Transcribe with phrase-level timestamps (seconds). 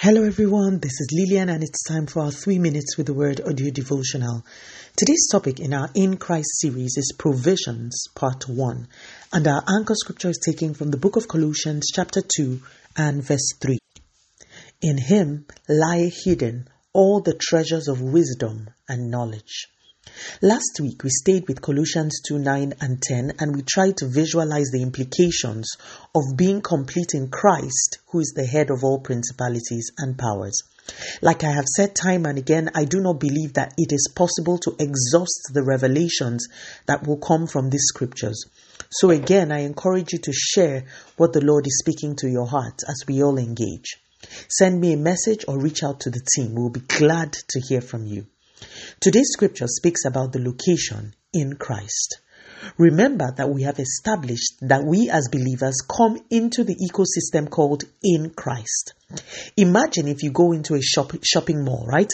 [0.00, 0.78] Hello, everyone.
[0.78, 4.46] This is Lillian, and it's time for our three minutes with the word audio devotional.
[4.96, 8.86] Today's topic in our In Christ series is Provisions, Part 1,
[9.32, 12.60] and our anchor scripture is taken from the book of Colossians, chapter 2,
[12.96, 13.76] and verse 3.
[14.82, 19.66] In him lie hidden all the treasures of wisdom and knowledge.
[20.42, 24.68] Last week we stayed with Colossians 2 9 and 10 and we tried to visualize
[24.72, 25.76] the implications
[26.14, 30.62] of being complete in Christ, who is the head of all principalities and powers.
[31.20, 34.58] Like I have said time and again, I do not believe that it is possible
[34.58, 36.46] to exhaust the revelations
[36.86, 38.44] that will come from these scriptures.
[38.90, 40.84] So again, I encourage you to share
[41.16, 43.98] what the Lord is speaking to your heart as we all engage.
[44.48, 46.54] Send me a message or reach out to the team.
[46.54, 48.26] We'll be glad to hear from you.
[49.00, 52.20] Today's scripture speaks about the location in Christ.
[52.76, 58.30] Remember that we have established that we as believers come into the ecosystem called in
[58.30, 58.94] Christ.
[59.56, 62.10] Imagine if you go into a shop, shopping mall, right?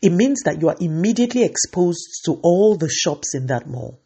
[0.00, 3.98] It means that you are immediately exposed to all the shops in that mall.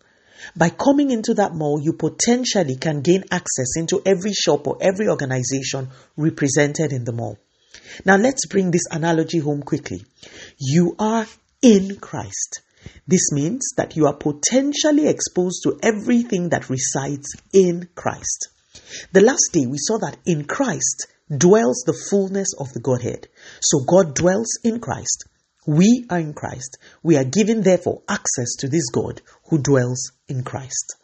[0.57, 5.09] By coming into that mall, you potentially can gain access into every shop or every
[5.09, 7.39] organization represented in the mall.
[8.05, 10.05] Now let's bring this analogy home quickly.
[10.59, 11.27] You are
[11.65, 12.61] in Christ.
[13.09, 18.49] This means that you are potentially exposed to everything that resides in Christ.
[19.13, 23.29] The last day we saw that in Christ dwells the fullness of the Godhead.
[23.63, 25.25] So God dwells in Christ.
[25.67, 26.77] We are in Christ.
[27.03, 30.97] We are given therefore access to this God who dwells in Christ.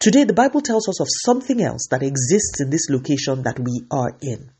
[0.00, 3.86] Today the Bible tells us of something else that exists in this location that we
[3.92, 4.50] are in.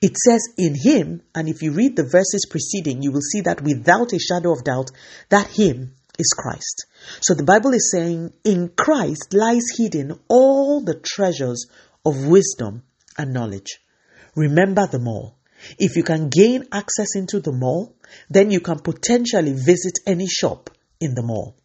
[0.00, 3.62] It says in him, and if you read the verses preceding, you will see that
[3.62, 4.90] without a shadow of doubt,
[5.28, 6.86] that him is Christ.
[7.20, 11.66] So the Bible is saying, in Christ lies hidden all the treasures
[12.04, 12.82] of wisdom
[13.16, 13.80] and knowledge.
[14.36, 15.36] Remember them all.
[15.78, 17.94] If you can gain access into the mall,
[18.28, 20.70] then you can potentially visit any shop
[21.00, 21.56] in the mall.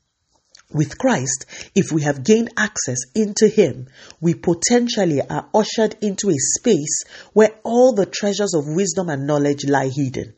[0.71, 3.87] With Christ, if we have gained access into Him,
[4.19, 7.03] we potentially are ushered into a space
[7.33, 10.33] where all the treasures of wisdom and knowledge lie hidden.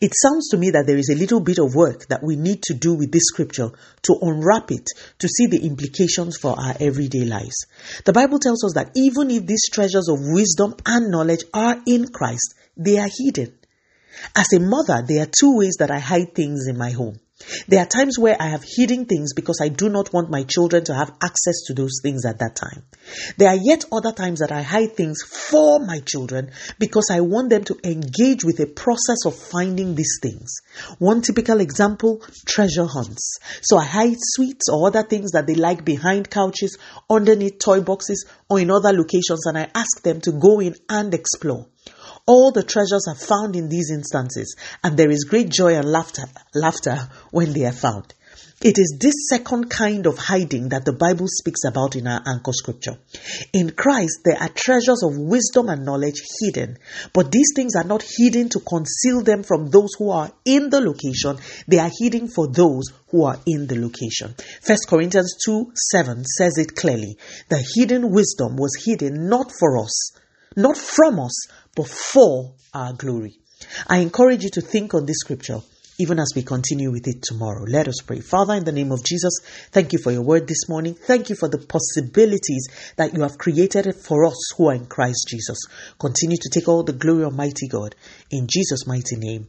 [0.00, 2.62] It sounds to me that there is a little bit of work that we need
[2.64, 3.70] to do with this scripture
[4.02, 4.86] to unwrap it,
[5.18, 7.66] to see the implications for our everyday lives.
[8.04, 12.08] The Bible tells us that even if these treasures of wisdom and knowledge are in
[12.08, 13.56] Christ, they are hidden.
[14.34, 17.20] As a mother, there are two ways that I hide things in my home.
[17.68, 20.84] There are times where I have hidden things because I do not want my children
[20.84, 22.84] to have access to those things at that time.
[23.38, 27.50] There are yet other times that I hide things for my children because I want
[27.50, 30.54] them to engage with a process of finding these things.
[30.98, 33.38] One typical example, treasure hunts.
[33.62, 36.76] So I hide sweets or other things that they like behind couches,
[37.08, 41.14] underneath toy boxes, or in other locations and I ask them to go in and
[41.14, 41.66] explore.
[42.30, 44.54] All the treasures are found in these instances,
[44.84, 46.22] and there is great joy and laughter,
[46.54, 48.14] laughter when they are found.
[48.62, 52.52] It is this second kind of hiding that the Bible speaks about in our anchor
[52.52, 52.98] scripture.
[53.52, 56.78] In Christ, there are treasures of wisdom and knowledge hidden,
[57.12, 60.80] but these things are not hidden to conceal them from those who are in the
[60.80, 61.36] location.
[61.66, 64.36] They are hidden for those who are in the location.
[64.62, 67.18] First Corinthians 2 7 says it clearly.
[67.48, 70.12] The hidden wisdom was hidden not for us,
[70.56, 71.46] not from us,
[71.76, 73.38] but for our glory.
[73.86, 75.60] I encourage you to think on this scripture
[76.00, 77.62] even as we continue with it tomorrow.
[77.68, 78.20] Let us pray.
[78.20, 79.34] Father, in the name of Jesus,
[79.70, 80.94] thank you for your word this morning.
[80.94, 85.26] Thank you for the possibilities that you have created for us who are in Christ
[85.28, 85.58] Jesus.
[85.98, 87.94] Continue to take all the glory, Almighty God.
[88.30, 89.48] In Jesus' mighty name